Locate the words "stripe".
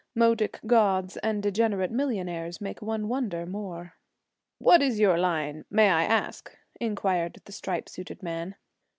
7.51-7.87